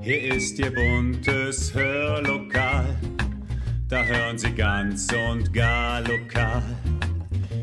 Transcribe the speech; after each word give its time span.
Hier 0.00 0.34
ist 0.34 0.58
Ihr 0.58 0.72
buntes 0.72 1.74
Hörlokal. 1.74 2.96
Da 3.88 4.04
hören 4.04 4.38
Sie 4.38 4.52
ganz 4.52 5.08
und 5.12 5.52
gar 5.52 6.00
lokal. 6.02 6.62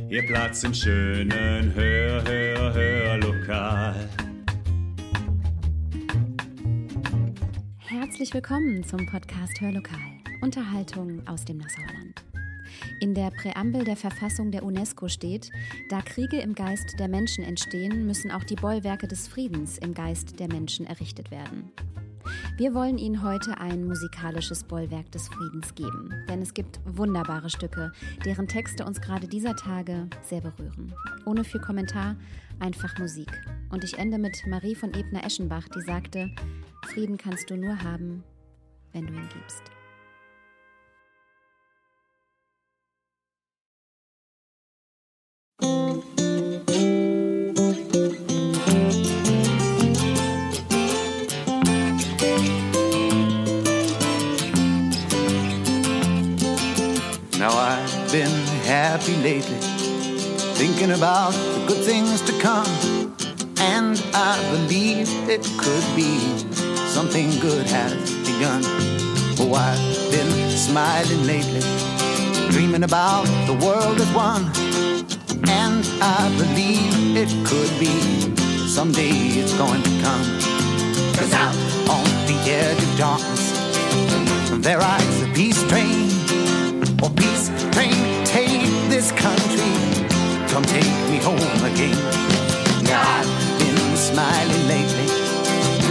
Ihr 0.10 0.26
Platz 0.26 0.64
im 0.64 0.74
schönen 0.74 1.74
Hör, 1.74 2.24
Hör, 2.26 2.74
Hörlokal. 2.74 4.10
Herzlich 7.80 8.34
willkommen 8.34 8.84
zum 8.84 9.06
Podcast 9.06 9.60
Hörlokal. 9.62 9.98
Unterhaltung 10.42 11.26
aus 11.28 11.46
dem 11.46 11.58
Nassauerland. 11.58 12.24
In 13.00 13.14
der 13.14 13.32
Präambel 13.32 13.84
der 13.84 13.96
Verfassung 13.98 14.52
der 14.52 14.64
UNESCO 14.64 15.08
steht, 15.08 15.52
da 15.90 16.02
Kriege 16.02 16.40
im 16.40 16.56
Geist 16.56 17.00
der 17.00 17.08
Menschen 17.08 17.44
entstehen, 17.44 18.06
müssen 18.06 18.32
auch 18.32 18.44
die 18.44 18.56
Bollwerke 18.56 19.08
des 19.08 19.28
Friedens 19.28 19.78
im 19.78 19.94
Geist 19.94 20.40
der 20.40 20.48
Menschen 20.48 20.86
errichtet 20.86 21.32
werden. 21.32 21.72
Wir 22.56 22.76
wollen 22.76 23.00
Ihnen 23.00 23.24
heute 23.24 23.58
ein 23.58 23.84
musikalisches 23.84 24.64
Bollwerk 24.64 25.12
des 25.12 25.28
Friedens 25.28 25.74
geben, 25.74 26.14
denn 26.30 26.40
es 26.40 26.54
gibt 26.54 26.80
wunderbare 26.86 27.50
Stücke, 27.50 27.92
deren 28.26 28.48
Texte 28.48 28.86
uns 28.86 29.02
gerade 29.02 29.28
dieser 29.28 29.56
Tage 29.56 30.08
sehr 30.22 30.42
berühren. 30.42 30.94
Ohne 31.26 31.44
viel 31.46 31.60
Kommentar, 31.60 32.16
einfach 32.60 32.96
Musik. 33.00 33.32
Und 33.72 33.84
ich 33.84 33.98
ende 33.98 34.20
mit 34.20 34.46
Marie 34.46 34.76
von 34.76 34.94
Ebner-Eschenbach, 34.94 35.68
die 35.70 35.82
sagte, 35.82 36.30
Frieden 36.94 37.18
kannst 37.18 37.50
du 37.50 37.58
nur 37.58 37.82
haben, 37.82 38.24
wenn 38.92 39.08
du 39.08 39.14
ihn 39.14 39.30
gibst. 39.30 39.64
Been 58.14 58.46
happy 58.68 59.16
lately, 59.24 59.58
thinking 60.54 60.92
about 60.92 61.32
the 61.32 61.66
good 61.68 61.84
things 61.84 62.22
to 62.22 62.32
come. 62.40 62.68
And 63.58 64.00
I 64.14 64.38
believe 64.52 65.10
it 65.28 65.42
could 65.58 65.84
be 65.96 66.20
something 66.94 67.32
good 67.40 67.66
has 67.66 67.96
begun. 68.22 68.62
Oh, 69.40 69.56
I've 69.56 70.12
been 70.12 70.30
smiling 70.52 71.26
lately, 71.26 71.62
dreaming 72.52 72.84
about 72.84 73.26
the 73.48 73.58
world 73.66 74.00
as 74.00 74.14
one. 74.14 74.46
And 75.50 75.84
I 76.00 76.32
believe 76.38 77.18
it 77.18 77.32
could 77.48 77.74
be 77.80 77.98
someday 78.68 79.42
it's 79.42 79.58
going 79.58 79.82
to 79.82 79.90
come. 80.06 80.26
Cause 81.18 81.34
out 81.34 81.56
on 81.90 82.06
the 82.28 82.38
edge 82.46 82.78
of 82.78 82.96
darkness, 82.96 84.62
there 84.62 84.78
rides 84.78 85.22
a 85.24 85.28
peace 85.34 85.64
train. 85.68 86.43
Oh, 87.06 87.10
peace 87.18 87.50
train, 87.74 88.24
take 88.24 88.64
this 88.90 89.12
country. 89.12 89.74
Come 90.48 90.64
take 90.64 90.96
me 91.12 91.18
home 91.18 91.62
again. 91.72 91.98
Now 92.86 93.04
I've 93.20 93.60
been 93.60 93.98
smiling 93.98 94.68
lately, 94.70 95.10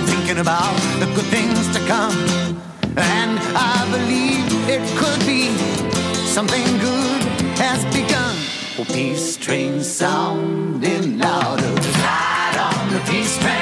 thinking 0.09 0.39
about 0.39 0.75
the 1.01 1.07
good 1.15 1.27
things 1.27 1.69
to 1.77 1.81
come. 1.87 2.17
And 2.97 3.39
I 3.55 3.87
believe 3.91 4.47
it 4.71 4.83
could 4.97 5.21
be 5.27 5.53
something 6.25 6.65
good 6.79 7.21
has 7.61 7.85
begun. 7.95 8.35
Oh, 8.79 8.87
peace 8.91 9.37
train 9.37 9.83
sounding 9.83 11.19
louder. 11.19 11.75
Ride 12.01 12.57
on 12.57 12.93
the 12.95 13.01
peace 13.11 13.37
train. 13.37 13.62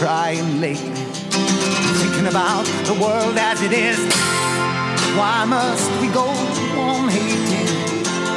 Crying 0.00 0.62
lately, 0.62 1.04
thinking 2.00 2.26
about 2.26 2.64
the 2.88 2.94
world 2.94 3.36
as 3.36 3.60
it 3.60 3.70
is. 3.70 3.98
Why 5.14 5.44
must 5.44 5.90
we 6.00 6.08
go 6.08 6.24
on 6.80 7.06
hating? 7.10 7.68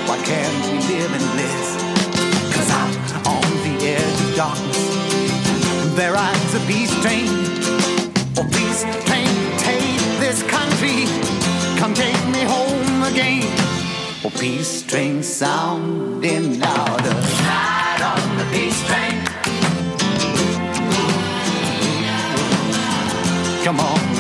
Why 0.06 0.18
can't 0.28 0.60
we 0.68 0.78
live 0.92 1.12
in 1.20 1.24
bliss? 1.32 1.68
Cause 2.54 2.70
out 2.70 3.28
on 3.36 3.48
the 3.64 3.76
edge 3.96 4.20
of 4.28 4.36
darkness, 4.36 5.96
there 5.96 6.12
rides 6.12 6.54
a 6.54 6.60
peace 6.68 6.94
train. 7.02 7.32
Oh, 8.36 8.46
peace 8.52 8.84
train, 9.08 9.34
take 9.64 10.04
this 10.20 10.44
country. 10.44 11.08
Come 11.80 11.94
take 11.94 12.24
me 12.36 12.44
home 12.44 13.04
again. 13.04 13.48
Oh, 14.26 14.34
peace 14.38 14.84
train 14.84 15.24
sounding 15.24 16.60
louder. 16.60 17.16
Ride 17.48 18.02
on 18.04 18.38
the 18.38 18.46
peace 18.52 18.86
train. 18.86 19.33
Come 23.76 23.88
on, 23.88 24.13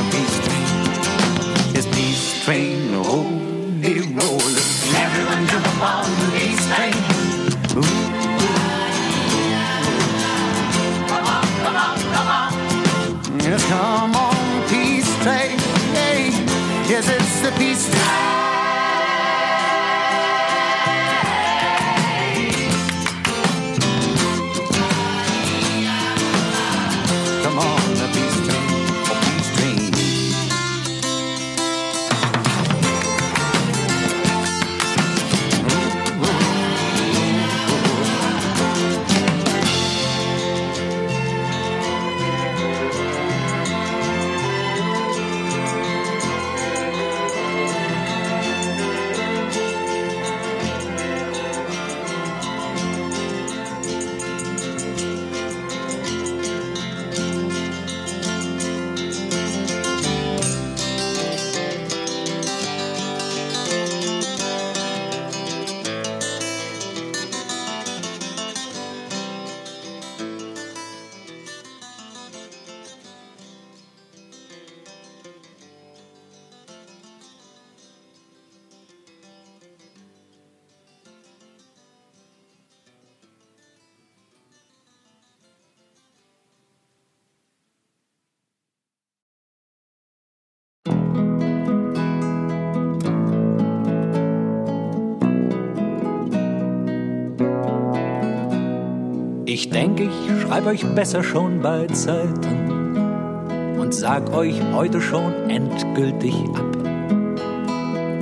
Ich 99.73 99.79
denke, 99.79 100.03
ich 100.03 100.41
schreibe 100.43 100.69
euch 100.69 100.85
besser 100.93 101.23
schon 101.23 101.59
bei 101.59 101.87
Zeiten 101.87 103.75
und 103.79 103.91
sag 103.91 104.31
euch 104.31 104.61
heute 104.71 105.01
schon 105.01 105.49
endgültig 105.49 106.35
ab. 106.53 106.77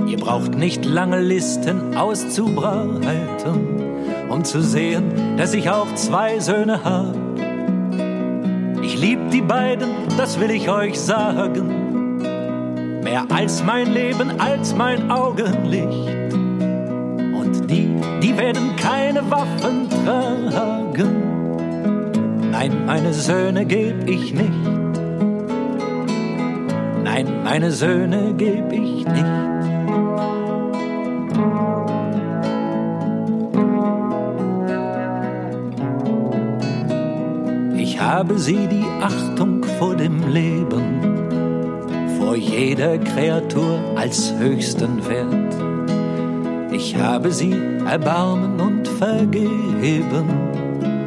Ihr 0.07 0.17
braucht 0.17 0.57
nicht 0.57 0.85
lange 0.85 1.19
Listen 1.19 1.97
auszubreiten, 1.97 3.83
um 4.29 4.45
zu 4.45 4.61
sehen, 4.61 5.35
dass 5.35 5.53
ich 5.53 5.69
auch 5.69 5.93
zwei 5.95 6.39
Söhne 6.39 6.85
hab. 6.85 7.17
Ich 8.81 8.97
lieb 9.01 9.19
die 9.31 9.41
beiden, 9.41 9.89
das 10.17 10.39
will 10.39 10.51
ich 10.51 10.69
euch 10.69 10.97
sagen. 10.97 12.21
Mehr 13.03 13.25
als 13.29 13.61
mein 13.61 13.91
Leben, 13.91 14.39
als 14.39 14.73
mein 14.73 15.11
Augenlicht. 15.11 16.33
Und 16.33 17.69
die, 17.69 17.89
die 18.23 18.37
werden 18.37 18.73
keine 18.77 19.29
Waffen 19.29 19.89
tragen. 19.89 21.30
Nein, 22.61 22.85
meine 22.85 23.11
Söhne 23.11 23.65
geb 23.65 24.07
ich 24.07 24.35
nicht. 24.35 24.51
Nein, 27.03 27.25
meine 27.43 27.71
Söhne 27.71 28.35
geb 28.37 28.71
ich 28.71 29.07
nicht. 29.07 29.25
habe 37.99 38.37
sie 38.39 38.67
die 38.67 38.85
Achtung 39.01 39.63
vor 39.79 39.95
dem 39.95 40.27
Leben, 40.31 40.83
vor 42.19 42.35
jeder 42.35 42.97
Kreatur 42.97 43.79
als 43.95 44.33
höchsten 44.37 45.07
Wert. 45.07 45.55
Ich 46.71 46.95
habe 46.95 47.31
sie 47.31 47.55
Erbarmen 47.87 48.59
und 48.59 48.87
vergeben 48.87 50.40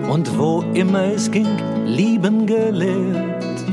und 0.09 0.39
wo 0.39 0.63
immer 0.75 1.05
es 1.13 1.31
ging, 1.31 1.49
lieben 1.87 2.47
gelehrt. 2.47 3.65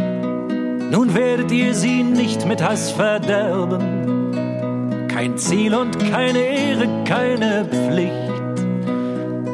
Nun 0.92 1.13
werdet 1.13 1.51
ihr 1.51 1.74
sie 1.74 2.04
nicht 2.04 2.48
mit 2.48 2.62
Hass 2.62 2.92
verderben, 2.92 4.31
kein 5.07 5.38
Ziel 5.38 5.74
und 5.74 5.98
keine 6.12 6.39
Ehre, 6.39 6.88
keine 7.06 7.66
Pflicht 7.66 8.31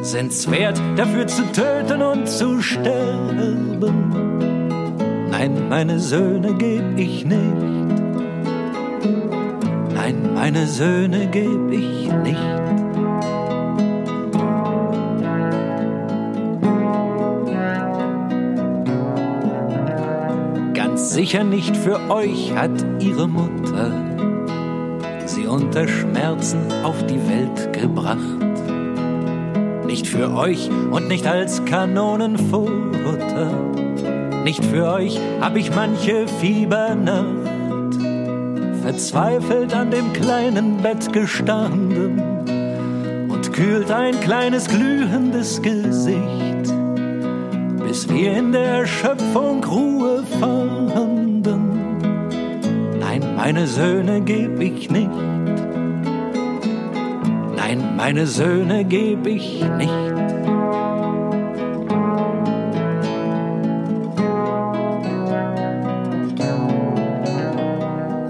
sind's 0.08 0.50
wert, 0.50 0.80
dafür 0.96 1.26
zu 1.26 1.42
töten 1.52 2.00
und 2.02 2.28
zu 2.28 2.62
sterben. 2.62 3.78
Nein, 5.30 5.68
meine 5.68 6.00
Söhne 6.00 6.54
geb 6.54 6.96
ich 6.96 7.24
nicht. 7.26 7.38
Nein, 9.94 10.34
meine 10.34 10.66
Söhne 10.66 11.26
geb 11.26 11.70
ich 11.70 12.10
nicht. 12.24 12.67
Sicher 21.18 21.42
nicht 21.42 21.76
für 21.76 21.98
euch 22.10 22.54
hat 22.54 22.70
ihre 23.00 23.26
Mutter 23.26 23.90
sie 25.26 25.48
unter 25.48 25.88
Schmerzen 25.88 26.60
auf 26.84 27.04
die 27.06 27.18
Welt 27.28 27.72
gebracht 27.72 28.38
nicht 29.84 30.06
für 30.06 30.32
euch 30.32 30.70
und 30.92 31.08
nicht 31.08 31.26
als 31.26 31.64
Kanonenfutter. 31.64 33.50
Nicht 34.44 34.64
für 34.64 34.92
euch 34.92 35.18
hab 35.40 35.56
ich 35.56 35.74
manche 35.74 36.28
Fiebernacht 36.28 37.96
verzweifelt 38.82 39.74
an 39.74 39.90
dem 39.90 40.12
kleinen 40.12 40.76
Bett 40.76 41.12
gestanden 41.12 42.20
und 43.28 43.52
kühlt 43.52 43.90
ein 43.90 44.20
kleines 44.20 44.68
glühendes 44.68 45.62
Gesicht, 45.62 46.47
bis 47.98 48.08
wir 48.10 48.32
in 48.32 48.52
der 48.52 48.86
Schöpfung 48.86 49.64
Ruhe 49.64 50.22
fanden. 50.38 51.42
Nein, 53.00 53.34
meine 53.34 53.66
Söhne 53.66 54.20
geb 54.20 54.60
ich 54.60 54.88
nicht 54.88 55.10
Nein, 57.56 57.96
meine 57.96 58.28
Söhne 58.28 58.84
geb 58.84 59.26
ich 59.26 59.64
nicht. 59.76 60.14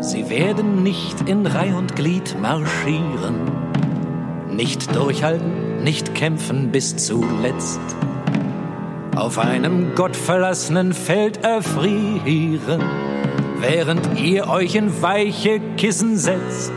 Sie 0.01 0.31
werden 0.31 0.83
nicht 0.83 1.29
in 1.29 1.45
Reih 1.45 1.75
und 1.75 1.95
Glied 1.95 2.37
marschieren, 2.41 3.37
nicht 4.51 4.97
durchhalten, 4.97 5.83
nicht 5.85 6.15
kämpfen 6.15 6.71
bis 6.73 6.97
zuletzt. 6.97 7.81
Auf 9.19 9.39
einem 9.39 9.95
gottverlassenen 9.95 10.93
Feld 10.93 11.45
erfrieren, 11.45 12.83
während 13.61 14.19
ihr 14.19 14.49
euch 14.49 14.75
in 14.75 15.03
weiche 15.03 15.61
Kissen 15.77 16.17
setzt 16.17 16.73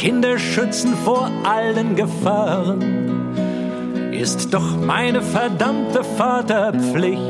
Kinder 0.00 0.38
schützen 0.38 0.94
vor 1.04 1.30
allen 1.44 1.94
Gefahren, 1.94 2.80
ist 4.12 4.54
doch 4.54 4.78
meine 4.78 5.20
verdammte 5.20 6.02
Vaterpflicht. 6.02 7.20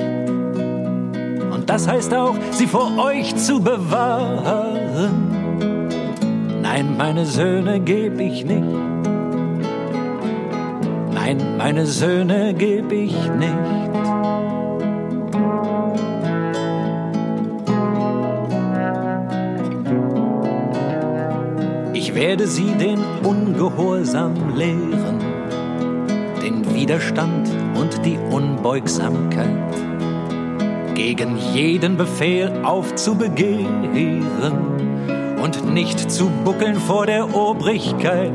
Und 1.50 1.64
das 1.66 1.88
heißt 1.88 2.14
auch, 2.14 2.36
sie 2.52 2.68
vor 2.68 2.96
euch 2.96 3.34
zu 3.34 3.60
bewahren. 3.60 5.10
Nein, 6.62 6.96
meine 6.96 7.26
Söhne 7.26 7.80
geb 7.80 8.20
ich 8.20 8.44
nicht. 8.44 9.09
Nein, 11.32 11.56
meine 11.56 11.86
Söhne 11.86 12.54
geb 12.54 12.90
ich 12.90 13.14
nicht. 13.38 13.80
werde 22.20 22.46
sie 22.46 22.74
den 22.74 22.98
Ungehorsam 23.24 24.34
lehren, 24.54 25.20
den 26.42 26.74
Widerstand 26.74 27.48
und 27.74 28.04
die 28.04 28.18
Unbeugsamkeit, 28.30 29.48
gegen 30.94 31.38
jeden 31.54 31.96
Befehl 31.96 32.52
aufzubegehren 32.62 34.26
und 35.42 35.72
nicht 35.72 36.10
zu 36.10 36.28
buckeln 36.44 36.76
vor 36.76 37.06
der 37.06 37.34
Obrigkeit. 37.34 38.32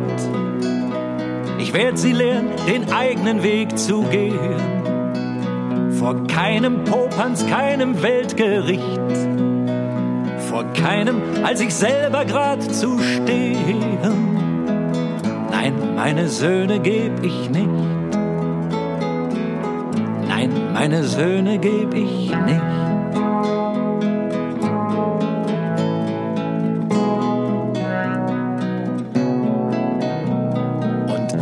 Werde 1.76 1.98
sie 1.98 2.14
lehren, 2.14 2.48
den 2.68 2.92
eigenen 2.92 3.44
Weg 3.44 3.78
zu 3.78 4.04
gehen, 4.04 4.40
vor 5.92 6.26
keinem 6.28 6.86
Popanz, 6.86 7.46
keinem 7.48 8.02
Weltgericht 8.02 9.36
vor 10.56 10.72
keinem 10.72 11.22
als 11.44 11.60
ich 11.60 11.76
selber 11.76 12.24
grad 12.24 12.64
zu 12.64 12.98
stehen. 12.98 13.98
Nein, 15.52 15.74
meine 15.96 16.30
Söhne 16.30 16.80
geb 16.80 17.12
ich 17.22 17.50
nicht. 17.50 17.70
Nein, 20.30 20.50
meine 20.74 21.04
Söhne 21.04 21.58
geb 21.58 21.94
ich 21.94 22.30
nicht. 22.30 22.85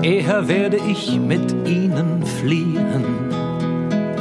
Eher 0.04 0.48
werde 0.48 0.78
ich 0.78 1.20
mit 1.20 1.52
ihnen 1.68 2.26
fliehen, 2.26 3.04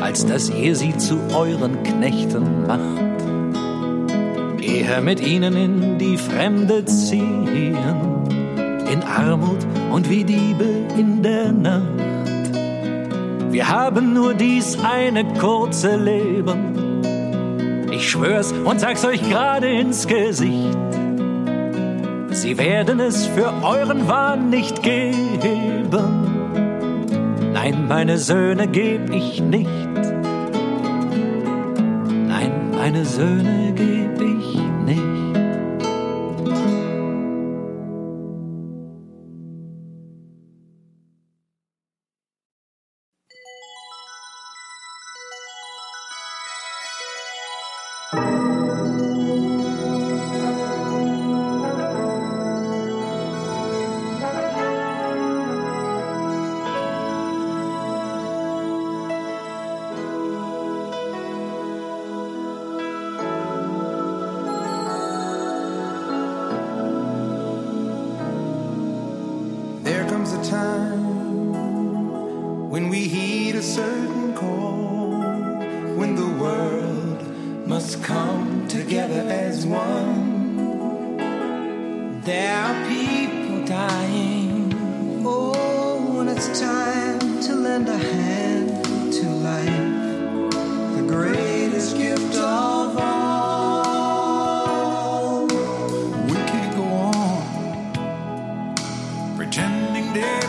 als 0.01 0.25
dass 0.25 0.51
ihr 0.51 0.77
sie 0.77 0.97
zu 0.97 1.19
euren 1.35 1.83
Knechten 1.83 2.67
macht 2.67 3.13
eher 4.63 5.01
mit 5.01 5.21
ihnen 5.21 5.57
in 5.57 5.99
die 5.99 6.17
Fremde 6.17 6.85
ziehen, 6.85 7.77
in 8.91 9.03
Armut 9.03 9.59
und 9.93 10.09
wie 10.09 10.25
Diebe 10.25 10.65
in 10.97 11.23
der 11.23 11.53
Nacht. 11.53 11.83
Wir 13.51 13.69
haben 13.69 14.15
nur 14.15 14.35
dies 14.35 14.79
eine 14.83 15.25
kurze 15.35 15.97
Leben. 15.97 17.03
Ich 17.91 18.11
schwör's 18.11 18.53
und 18.65 18.81
sag's 18.81 19.05
euch 19.05 19.23
gerade 19.29 19.69
ins 19.69 20.07
Gesicht. 20.07 20.92
Sie 22.43 22.59
werden 22.59 22.99
es 22.99 23.27
für 23.27 23.53
euren 23.63 24.09
Wahn 24.09 24.51
nicht 24.51 24.83
geben. 24.83 25.93
Nein, 27.53 27.87
meine 27.87 28.19
Söhne 28.19 28.67
geb 28.67 29.11
ich 29.15 29.41
nicht. 29.41 29.71
Nein, 32.27 32.73
meine 32.73 33.05
Söhne 33.05 33.73
geb 33.77 34.02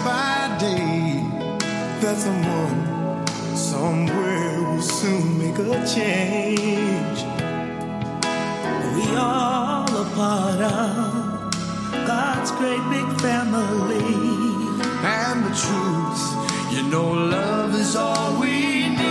by 0.03 0.55
day 0.59 1.23
that 2.01 2.17
someone 2.17 3.27
somewhere 3.55 4.61
will 4.61 4.81
soon 4.81 5.37
make 5.37 5.57
a 5.59 5.85
change. 5.85 7.19
We 8.95 9.05
all 9.15 9.89
are 10.01 10.09
part 10.15 10.61
of 10.61 12.07
God's 12.07 12.51
great 12.51 12.83
big 12.89 13.07
family. 13.21 14.03
And 15.05 15.45
the 15.45 15.53
truth, 15.63 16.23
you 16.73 16.83
know, 16.89 17.11
love 17.11 17.73
is 17.75 17.95
all 17.95 18.39
we 18.39 18.89
need. 18.89 19.02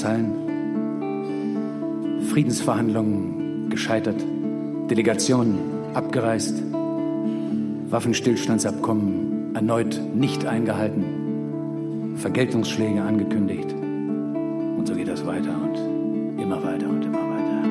Schlagzeilen. 0.00 0.32
Friedensverhandlungen 2.32 3.68
gescheitert, 3.70 4.24
Delegationen 4.90 5.58
abgereist, 5.94 6.62
Waffenstillstandsabkommen 7.90 9.54
erneut 9.54 10.00
nicht 10.14 10.46
eingehalten, 10.46 12.14
Vergeltungsschläge 12.16 13.02
angekündigt. 13.02 13.72
Und 13.72 14.86
so 14.86 14.94
geht 14.94 15.08
das 15.08 15.26
weiter 15.26 15.54
und 15.62 15.76
immer 16.40 16.62
weiter 16.62 16.88
und 16.88 17.04
immer 17.04 17.18
weiter. 17.18 17.62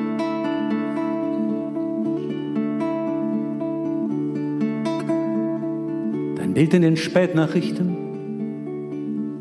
Dein 6.36 6.54
Bild 6.54 6.74
in 6.74 6.82
den 6.82 6.96
Spätnachrichten, 6.96 7.96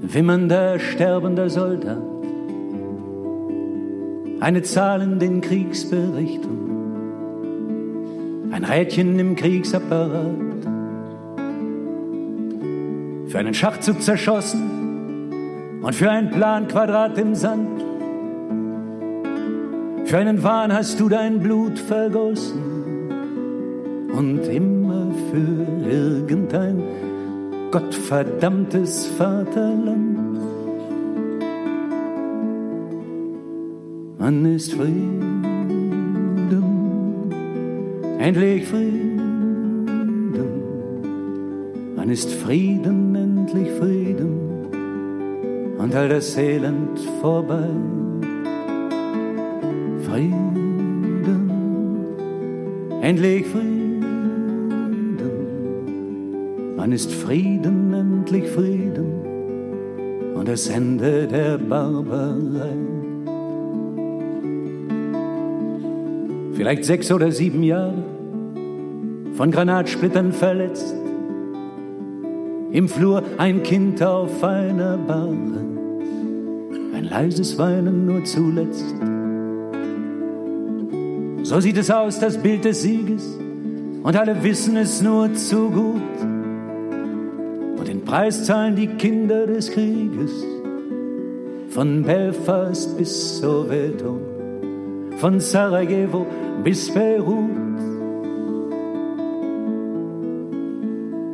wimmernder, 0.01 0.79
sterbender 0.79 1.49
Soldat 1.49 2.08
eine 4.39 4.61
Zahl 4.61 5.01
in 5.01 5.19
den 5.19 5.41
Kriegsberichten, 5.41 6.69
ein 8.51 8.63
Rädchen 8.63 9.19
im 9.19 9.35
Kriegsapparat. 9.35 10.47
Für 13.27 13.37
einen 13.37 13.53
Schachzug 13.53 14.01
zerschossen 14.01 15.79
und 15.81 15.93
für 15.93 16.09
einen 16.09 16.31
Plan 16.31 16.67
Quadrat 16.67 17.17
im 17.17 17.35
Sand. 17.35 17.83
Für 20.05 20.17
einen 20.17 20.41
Wahn 20.41 20.73
hast 20.73 20.99
du 20.99 21.09
dein 21.09 21.39
Blut 21.39 21.77
vergossen 21.77 22.79
und 24.11 24.47
immer 24.47 25.11
für 25.31 25.67
irgendein 25.87 26.81
gottverdammtes 27.71 29.05
Vaterland. 29.05 30.08
Man 34.21 34.45
ist 34.53 34.73
Frieden, 34.73 35.31
endlich 38.19 38.65
Frieden. 38.67 39.13
Man 41.95 42.09
ist 42.09 42.29
Frieden, 42.29 43.15
endlich 43.15 43.71
Frieden 43.79 44.65
und 45.77 45.95
all 45.95 46.09
das 46.09 46.37
Elend 46.37 46.99
vorbei. 47.21 47.69
Frieden, 49.99 51.51
endlich 53.01 53.47
Frieden. 53.47 54.01
Man 56.75 56.91
ist 56.91 57.09
Frieden, 57.09 57.93
endlich 57.93 58.49
Frieden 58.49 60.33
und 60.35 60.45
das 60.45 60.67
Ende 60.67 61.25
der 61.25 61.57
Barbarei. 61.57 62.88
Vielleicht 66.59 66.83
sechs 66.83 67.09
oder 67.09 67.31
sieben 67.31 67.63
Jahre, 67.63 68.03
von 69.35 69.49
Granatsplittern 69.49 70.33
verletzt. 70.33 70.93
Im 72.73 72.89
Flur 72.89 73.23
ein 73.37 73.63
Kind 73.63 74.03
auf 74.03 74.43
einer 74.43 74.97
Bahre, 74.97 75.63
ein 76.93 77.07
leises 77.09 77.57
Weinen 77.57 78.05
nur 78.05 78.25
zuletzt. 78.25 78.93
So 81.43 81.61
sieht 81.61 81.77
es 81.77 81.89
aus, 81.89 82.19
das 82.19 82.37
Bild 82.37 82.65
des 82.65 82.81
Sieges, 82.81 83.39
und 84.03 84.17
alle 84.17 84.43
wissen 84.43 84.75
es 84.75 85.01
nur 85.01 85.33
zu 85.35 85.69
gut. 85.69 86.19
Und 87.77 87.87
den 87.87 88.03
Preis 88.03 88.43
zahlen 88.43 88.75
die 88.75 88.87
Kinder 88.87 89.47
des 89.47 89.71
Krieges, 89.71 90.45
von 91.69 92.03
Belfast 92.03 92.97
bis 92.97 93.39
Soweto, 93.39 94.28
von 95.19 95.39
Sarajevo 95.39 96.25
bis 96.63 96.89
Beirut. 96.93 97.49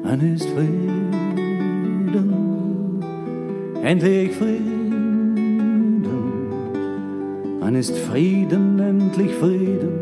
Man 0.03 0.33
ist 0.33 0.49
Frieden, 0.49 1.03
endlich 3.83 4.31
Frieden. 4.31 6.05
Man 7.59 7.75
ist 7.75 7.95
Frieden, 7.95 8.79
endlich 8.79 9.33
Frieden 9.35 9.99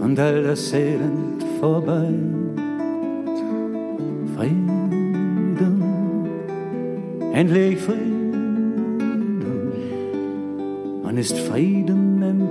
und 0.00 0.18
all 0.18 0.42
das 0.42 0.72
Elend 0.72 1.42
vorbei. 1.60 2.12
Frieden, 4.36 5.82
endlich 7.32 7.78
Frieden. 7.78 8.18
Man 11.02 11.16
ist 11.16 11.38
Frieden, 11.38 11.97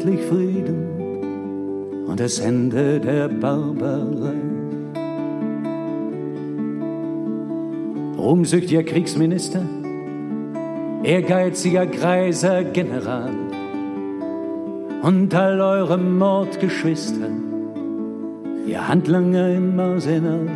endlich 0.08 0.26
Frieden 0.26 2.06
und 2.08 2.20
das 2.20 2.40
Ende 2.40 3.00
der 3.00 3.28
Barbarei. 3.28 4.36
Ruhmsüchtiger 8.18 8.84
Kriegsminister, 8.84 9.62
ehrgeiziger 11.04 11.86
greiser 11.86 12.64
General 12.64 13.32
und 15.04 15.34
all 15.36 15.62
eure 15.62 15.98
Mordgeschwister, 15.98 17.30
ihr 18.66 18.88
Handlanger 18.88 19.56
im 19.56 19.80
Arsenal. 19.80 20.48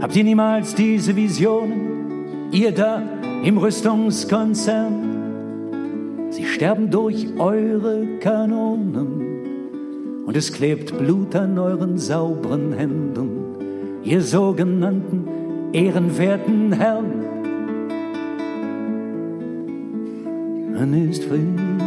Habt 0.00 0.14
ihr 0.14 0.24
niemals 0.24 0.74
diese 0.74 1.16
Visionen, 1.16 2.50
ihr 2.52 2.72
da 2.72 3.02
im 3.42 3.58
Rüstungskonzern? 3.58 5.05
Sterben 6.56 6.90
durch 6.90 7.28
eure 7.38 8.18
Kanonen 8.18 10.24
und 10.24 10.34
es 10.34 10.50
klebt 10.50 10.96
Blut 10.96 11.36
an 11.36 11.58
euren 11.58 11.98
sauberen 11.98 12.72
Händen, 12.72 14.00
ihr 14.02 14.22
sogenannten 14.22 15.28
ehrenwerten 15.74 16.72
Herren. 16.72 17.12
Dann 20.72 21.10
ist 21.10 21.24
Frieden, 21.24 21.78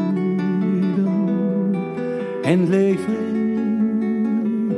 endlich 2.43 2.99
Frieden. 2.99 4.75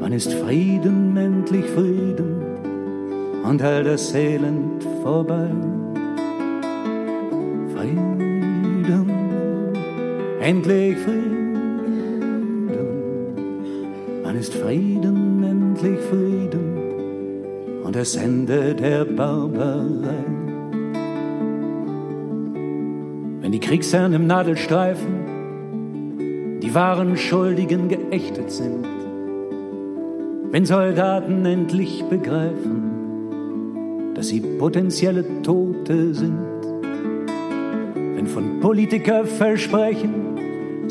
Wann 0.00 0.12
ist 0.12 0.32
Frieden, 0.32 1.16
endlich 1.16 1.66
Frieden 1.66 2.42
und 3.44 3.62
all 3.62 3.84
das 3.84 4.12
Elend 4.16 4.82
vorbei? 5.04 5.48
Endlich 10.42 10.98
Frieden. 10.98 12.68
Wann 14.24 14.36
ist 14.36 14.54
Frieden, 14.54 15.44
endlich 15.44 16.00
Frieden 16.00 16.78
und 17.84 17.94
das 17.94 18.16
Ende 18.16 18.74
der 18.74 19.04
Barbarei? 19.04 20.24
Wenn 23.40 23.52
die 23.52 23.60
Kriegsherren 23.60 24.14
im 24.14 24.26
Nadelstreifen 24.26 25.20
die 26.60 26.74
wahren 26.74 27.16
Schuldigen 27.16 27.88
geächtet 27.88 28.50
sind, 28.50 28.84
wenn 30.50 30.64
Soldaten 30.66 31.44
endlich 31.46 32.04
begreifen, 32.04 32.90
dass 34.14 34.28
sie 34.28 34.40
potenzielle 34.40 35.42
Tote 35.42 36.14
sind, 36.14 36.36
wenn 38.16 38.26
von 38.26 38.60
Politiker 38.60 39.24
versprechen, 39.24 40.31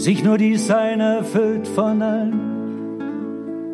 sich 0.01 0.23
nur 0.23 0.37
dies 0.39 0.71
eine 0.71 1.17
erfüllt 1.17 1.67
von 1.67 2.01
allen, 2.01 3.01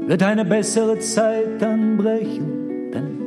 wird 0.08 0.22
eine 0.24 0.44
bessere 0.44 1.00
Zeit 1.00 1.62
dann 1.62 1.96
brechen, 1.96 2.92
denn 2.94 3.22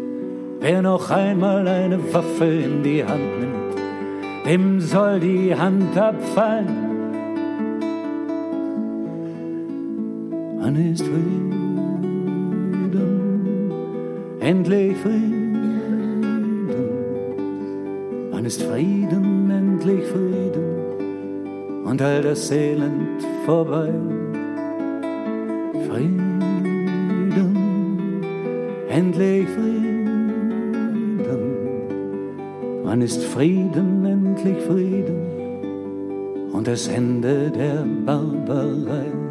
wer 0.60 0.82
noch 0.82 1.10
einmal 1.10 1.66
eine 1.66 1.98
Waffe 2.12 2.44
in 2.44 2.82
die 2.82 3.02
Hand 3.02 3.40
nimmt, 3.40 3.74
dem 4.46 4.80
soll 4.80 5.18
die 5.18 5.54
Hand 5.54 5.96
abfallen. 5.96 6.90
Man 10.60 10.92
ist 10.92 11.02
Frieden, 11.02 11.62
endlich 14.40 14.94
Frieden. 14.98 15.48
Man 18.30 18.44
ist 18.44 18.62
Frieden, 18.62 19.50
endlich 19.50 20.04
Frieden 20.04 20.49
und 21.90 22.00
all 22.00 22.22
das 22.22 22.50
Elend 22.52 23.20
vorbei. 23.44 23.92
Frieden, 25.88 27.50
endlich 28.88 29.48
Frieden. 29.48 29.98
Man 32.84 33.02
ist 33.02 33.24
Frieden, 33.24 34.06
endlich 34.06 34.62
Frieden 34.62 36.50
und 36.52 36.68
das 36.68 36.86
Ende 36.86 37.50
der 37.50 37.84
Barbarei. 38.06 39.29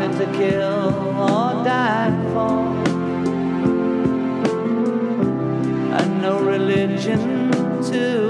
To 0.00 0.26
kill 0.32 0.88
or 1.18 1.64
die 1.64 2.10
for. 2.32 2.60
And 5.98 6.22
no 6.22 6.40
religion 6.40 7.50
too. 7.82 8.29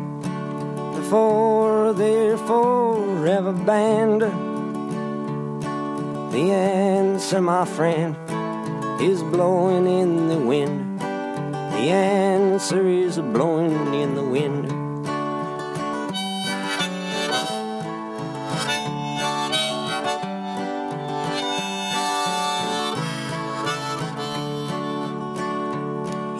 before 1.11 1.91
they're 1.91 2.37
forever 2.37 3.51
banned? 3.51 4.21
The 6.31 6.51
answer, 6.53 7.41
my 7.41 7.65
friend, 7.65 8.15
is 9.01 9.21
blowing 9.21 9.87
in 9.87 10.29
the 10.29 10.37
wind. 10.37 11.01
The 11.01 11.89
answer 11.91 12.87
is 12.87 13.17
blowing 13.17 13.93
in 13.93 14.15
the 14.15 14.23
wind. 14.23 14.71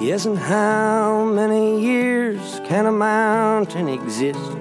Yes, 0.01 0.25
and 0.25 0.39
how 0.39 1.25
many 1.25 1.81
years 1.81 2.61
can 2.65 2.85
a 2.85 2.91
mountain 2.91 3.89
exist 3.89 4.60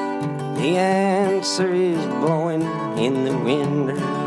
The 0.61 0.77
answer 0.77 1.73
is 1.73 1.97
blowing 2.05 2.61
in 2.95 3.25
the 3.25 3.35
wind. 3.35 4.20